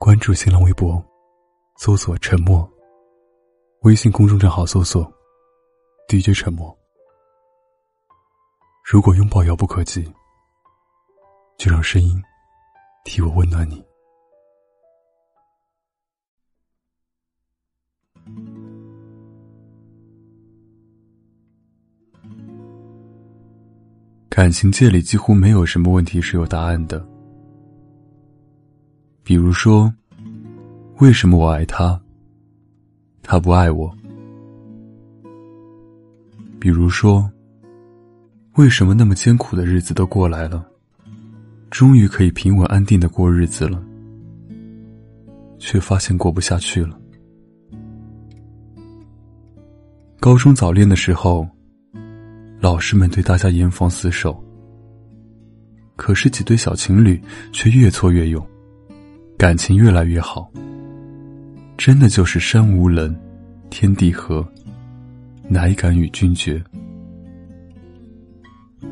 [0.00, 1.04] 关注新浪微博，
[1.76, 2.66] 搜索“沉默”。
[3.82, 5.04] 微信公众账号搜索
[6.08, 6.72] “DJ 沉默”。
[8.88, 10.04] 如果拥抱遥不可及，
[11.58, 12.22] 就让声音
[13.04, 13.84] 替我温暖你。
[24.30, 27.17] 感情界里几乎没有什么问题是有答案的。
[29.28, 29.92] 比如说，
[31.00, 32.00] 为什么我爱他，
[33.22, 33.94] 他不爱我？
[36.58, 37.30] 比如说，
[38.54, 40.66] 为什么那么艰苦的日子都过来了，
[41.68, 43.84] 终于可以平稳安定的过日子了，
[45.58, 46.98] 却发现过不下去了？
[50.18, 51.46] 高中早恋的时候。
[52.60, 54.42] 老师们对大家严防死守，
[55.96, 57.22] 可是几对小情侣
[57.52, 58.44] 却越挫越勇，
[59.38, 60.50] 感情越来越好。
[61.76, 63.14] 真的就是山无棱，
[63.70, 64.46] 天地合，
[65.48, 66.60] 乃敢与君绝。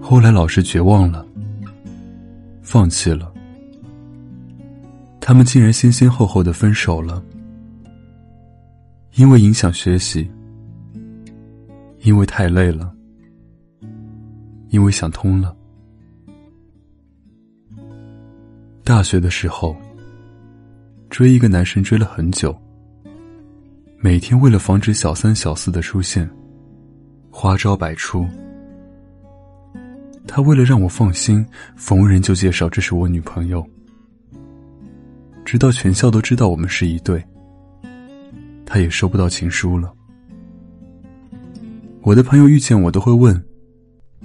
[0.00, 1.26] 后来老师绝望了，
[2.62, 3.34] 放弃了，
[5.20, 7.20] 他们竟然先先后后的分手了，
[9.16, 10.30] 因为影响学习，
[12.02, 12.94] 因为太累了。
[14.70, 15.56] 因为想通了，
[18.84, 19.74] 大学的时候
[21.10, 22.56] 追一个男生追了很久，
[23.98, 26.28] 每天为了防止小三小四的出现，
[27.30, 28.26] 花招百出。
[30.26, 33.66] 他为了让我放心，逢人就介绍这是我女朋友，
[35.44, 37.24] 直到全校都知道我们是一对，
[38.66, 39.92] 他也收不到情书了。
[42.02, 43.42] 我的朋友遇见我都会问。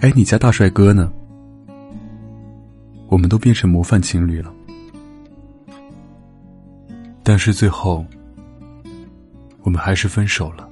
[0.00, 1.12] 哎，你家大帅哥呢？
[3.08, 4.50] 我们都变成模范情侣了，
[7.30, 8.04] 但是最后，
[9.62, 10.68] 我们还是分手了，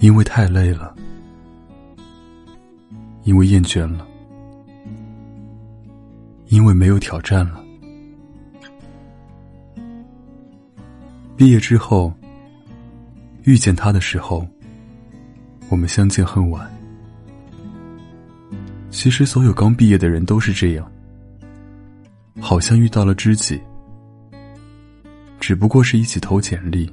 [0.00, 0.94] 因为太累了，
[3.22, 4.06] 因为厌倦了，
[6.48, 7.64] 因为没有挑战了。
[11.38, 12.12] 毕业之后，
[13.44, 14.46] 遇见他的时候，
[15.70, 16.70] 我们相见恨晚。
[18.90, 20.92] 其实，所有刚毕业的人都是这样，
[22.38, 23.58] 好像遇到了知己，
[25.46, 26.90] 只不过是一起投简历，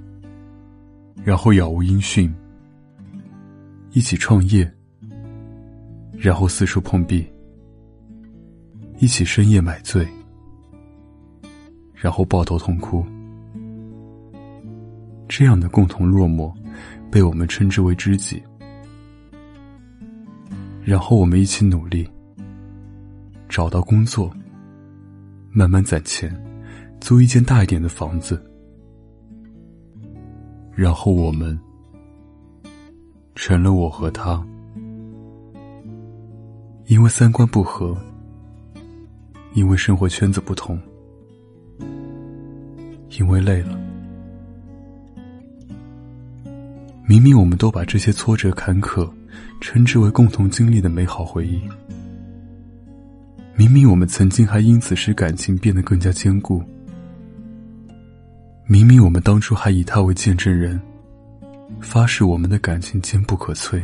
[1.23, 2.29] 然后杳无音讯；
[3.91, 4.69] 一起创业，
[6.17, 7.23] 然后四处碰壁；
[9.00, 10.06] 一起深夜买醉，
[11.95, 13.06] 然后抱头痛哭。
[15.29, 16.53] 这样的共同落寞，
[17.09, 18.44] 被我们称之为知己。
[20.83, 22.06] 然后我们一起努力，
[23.47, 24.29] 找到工作，
[25.51, 26.29] 慢慢攒钱，
[27.01, 28.41] 租一间大一点的房子。
[30.73, 31.59] 然后我们
[33.35, 34.41] 成了我和他，
[36.85, 37.97] 因为三观不合，
[39.53, 40.79] 因为生活圈子不同，
[43.19, 43.78] 因为累了。
[47.06, 49.12] 明明我们都把这些挫折坎坷。
[49.62, 51.62] 称之为共同经历的美好回忆。
[53.56, 56.63] 明明我们曾经还因此使感情变得更加坚固。
[58.72, 60.80] 明明我们当初还以他为见证人，
[61.82, 63.82] 发誓我们的感情坚不可摧，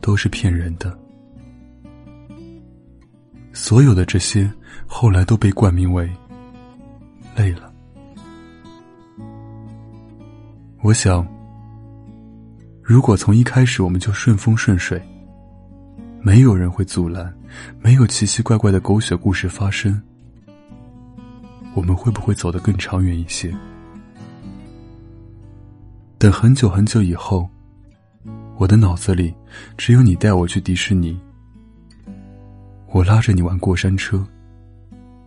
[0.00, 0.98] 都是骗人的。
[3.52, 4.50] 所有的这些，
[4.86, 6.10] 后来都被冠名为
[7.36, 7.70] 累了。
[10.80, 11.28] 我想。
[12.82, 14.98] 如果从一开始我们就顺风顺水，
[16.22, 17.30] 没有人会阻拦，
[17.80, 20.00] 没有奇奇怪怪的狗血故事发生，
[21.74, 23.54] 我们会不会走得更长远一些？
[26.18, 27.48] 等很久很久以后，
[28.56, 29.34] 我的脑子里
[29.76, 31.18] 只有你带我去迪士尼，
[32.88, 34.26] 我拉着你玩过山车，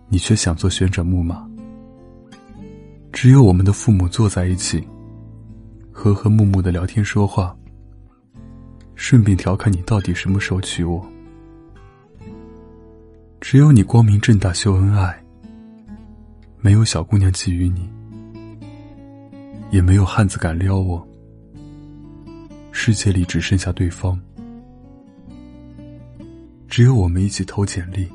[0.10, 1.48] 你却想坐旋转木马，
[3.12, 4.88] 只有我们的父母坐在一起。
[5.96, 7.56] 和和睦睦的聊天说话，
[8.96, 11.08] 顺便调侃你到底什么时候娶我。
[13.40, 15.23] 只有你光明正大秀恩爱，
[16.64, 17.90] 没有小姑娘觊觎你，
[19.70, 21.06] 也没有汉子敢撩我。
[22.72, 24.18] 世界里只剩下对方，
[26.70, 28.08] 只有我们一起投简历，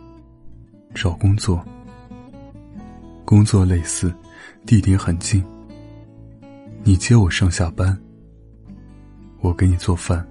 [0.94, 1.62] 找工作，
[3.26, 4.10] 工作类似，
[4.64, 5.44] 地点很近。
[6.82, 8.00] 你接我上下班，
[9.42, 10.26] 我给你做饭。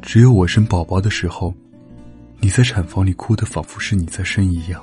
[0.00, 1.52] 只有我生宝宝的时候，
[2.38, 4.82] 你在产房里哭得仿佛是你在生一样，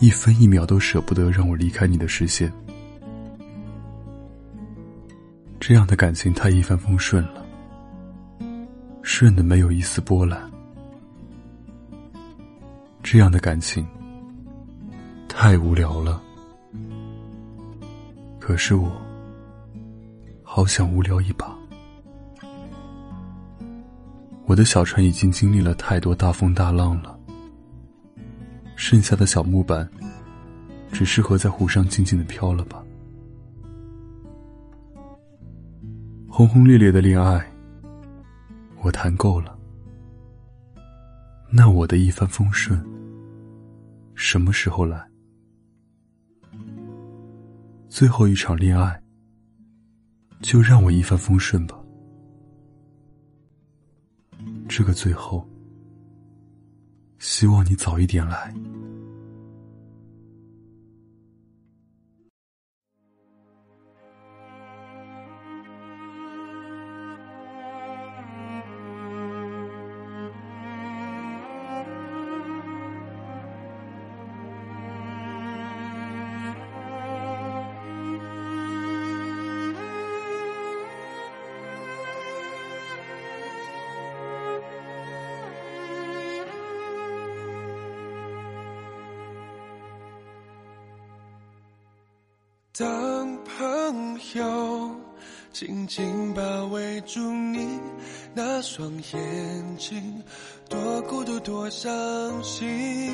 [0.00, 2.50] 一分一秒都舍不得让我离开你的视线。
[5.60, 7.44] 这样的感情太一帆风顺了，
[9.02, 10.50] 顺的没有一丝波澜。
[13.02, 13.86] 这样的感情
[15.28, 16.22] 太无聊了，
[18.38, 18.90] 可是我
[20.42, 21.54] 好想无聊一把。
[24.46, 27.19] 我的小船已经经历了太多大风大浪了，
[28.80, 29.86] 剩下的小木板，
[30.90, 32.82] 只适合在湖上静静的飘了吧。
[36.26, 37.46] 轰轰烈烈的恋爱，
[38.82, 39.54] 我谈够了。
[41.50, 42.82] 那我的一帆风顺，
[44.14, 45.06] 什么时候来？
[47.90, 48.98] 最后一场恋爱，
[50.40, 51.78] 就让我一帆风顺吧。
[54.66, 55.46] 这个最后，
[57.40, 58.52] 希望你早一点来。
[92.80, 94.90] 当朋友
[95.52, 97.78] 紧紧包围住你
[98.32, 100.24] 那双眼睛，
[100.66, 101.92] 多孤独多伤
[102.42, 103.12] 心，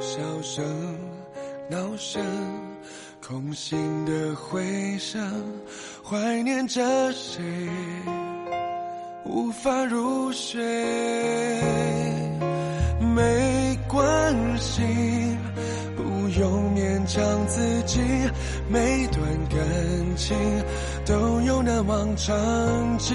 [0.00, 0.64] 笑声、
[1.68, 2.24] 闹声、
[3.20, 5.30] 空心的回声，
[6.02, 7.42] 怀念着谁，
[9.26, 10.64] 无法入睡，
[13.14, 15.01] 没关系。
[17.54, 18.00] 自己，
[18.66, 20.34] 每段感情
[21.04, 22.34] 都有难忘场
[22.98, 23.14] 景。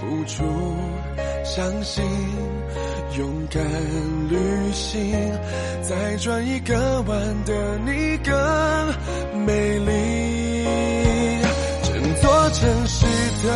[0.00, 0.42] 付出，
[1.44, 2.02] 相信，
[3.18, 3.62] 勇敢
[4.30, 4.38] 旅
[4.72, 5.12] 行，
[5.82, 10.64] 再转一个弯的你更美丽。
[11.82, 13.04] 整座城市
[13.44, 13.48] 的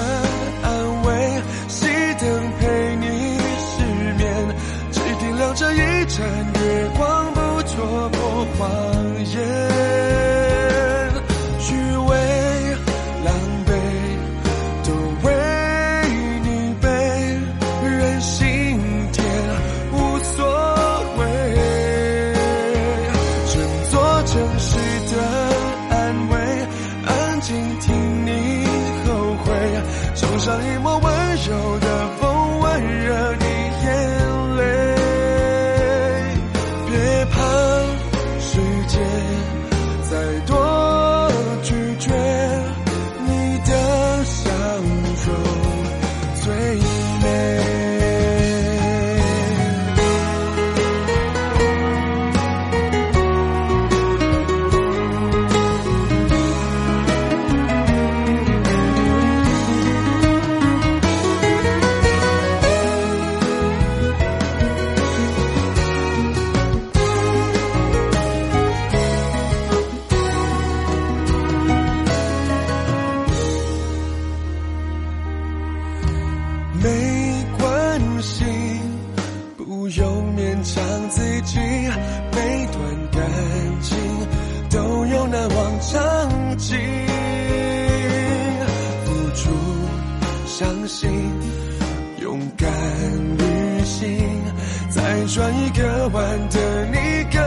[93.39, 94.43] 旅行，
[94.91, 96.97] 再转一个弯的你
[97.31, 97.41] 更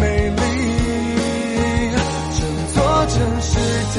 [0.00, 0.36] 美丽。
[2.34, 2.40] 整
[2.74, 2.76] 座
[3.06, 3.50] 城市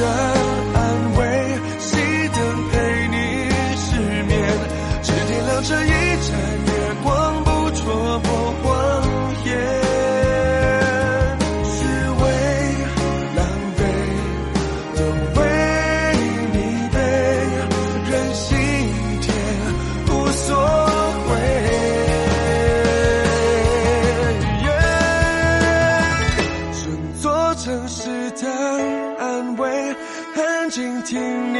[30.42, 31.20] 安静听
[31.52, 31.58] 你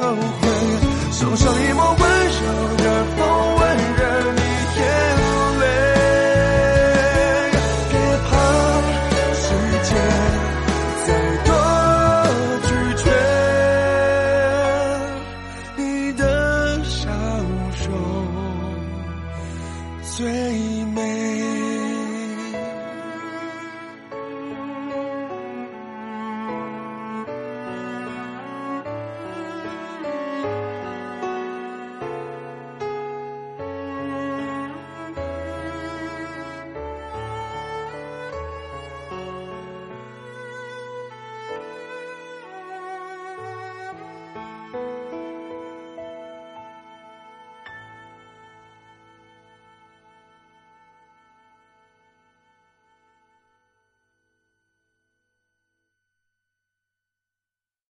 [0.00, 0.48] 后悔，
[1.12, 2.40] 送上一抹温柔
[2.76, 3.18] 的风，
[3.56, 3.60] 温
[3.96, 4.00] 热
[4.32, 4.40] 你
[4.76, 4.80] 眼
[5.60, 5.62] 泪。
[7.90, 7.94] 别
[8.28, 8.30] 怕，
[9.34, 9.44] 时
[9.84, 9.90] 间
[11.06, 11.08] 再
[11.44, 11.48] 多
[12.66, 12.68] 拒
[13.04, 13.06] 绝，
[15.76, 15.82] 你
[16.14, 16.22] 的
[16.84, 16.98] 笑
[17.86, 17.88] 容
[20.16, 20.18] 最
[20.94, 20.98] 美。